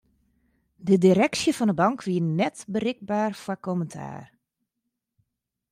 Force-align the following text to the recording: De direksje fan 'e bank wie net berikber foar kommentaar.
De 0.87 0.95
direksje 1.03 1.51
fan 1.57 1.69
'e 1.69 1.73
bank 1.81 1.97
wie 2.07 2.21
net 2.37 2.57
berikber 2.73 3.31
foar 3.41 3.59
kommentaar. 3.67 4.25